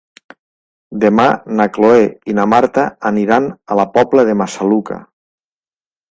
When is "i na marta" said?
2.33-2.85